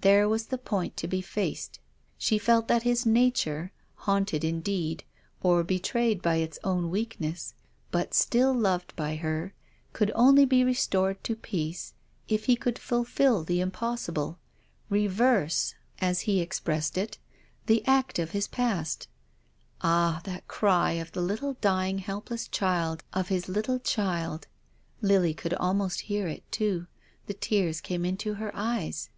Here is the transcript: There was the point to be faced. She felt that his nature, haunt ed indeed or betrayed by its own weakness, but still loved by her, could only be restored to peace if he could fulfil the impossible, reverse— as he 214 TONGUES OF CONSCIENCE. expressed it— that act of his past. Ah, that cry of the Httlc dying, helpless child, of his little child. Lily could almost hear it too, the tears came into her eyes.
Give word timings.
There 0.00 0.28
was 0.28 0.46
the 0.46 0.58
point 0.58 0.96
to 0.98 1.08
be 1.08 1.20
faced. 1.20 1.80
She 2.18 2.38
felt 2.38 2.68
that 2.68 2.84
his 2.84 3.04
nature, 3.04 3.72
haunt 3.96 4.32
ed 4.32 4.44
indeed 4.44 5.02
or 5.42 5.64
betrayed 5.64 6.22
by 6.22 6.36
its 6.36 6.56
own 6.62 6.88
weakness, 6.88 7.52
but 7.90 8.14
still 8.14 8.54
loved 8.54 8.94
by 8.94 9.16
her, 9.16 9.54
could 9.92 10.12
only 10.14 10.44
be 10.44 10.62
restored 10.62 11.24
to 11.24 11.34
peace 11.34 11.94
if 12.28 12.44
he 12.44 12.54
could 12.54 12.78
fulfil 12.78 13.42
the 13.42 13.60
impossible, 13.60 14.38
reverse— 14.88 15.74
as 15.98 16.20
he 16.20 16.34
214 16.34 16.46
TONGUES 16.46 16.88
OF 16.88 16.94
CONSCIENCE. 16.94 17.16
expressed 17.16 17.18
it— 17.18 17.82
that 17.82 17.90
act 17.90 18.18
of 18.20 18.30
his 18.30 18.46
past. 18.46 19.08
Ah, 19.80 20.20
that 20.22 20.46
cry 20.46 20.92
of 20.92 21.10
the 21.10 21.18
Httlc 21.22 21.60
dying, 21.60 21.98
helpless 21.98 22.46
child, 22.46 23.02
of 23.12 23.26
his 23.30 23.48
little 23.48 23.80
child. 23.80 24.46
Lily 25.00 25.34
could 25.34 25.54
almost 25.54 26.02
hear 26.02 26.28
it 26.28 26.44
too, 26.52 26.86
the 27.26 27.34
tears 27.34 27.80
came 27.80 28.04
into 28.04 28.34
her 28.34 28.52
eyes. 28.54 29.10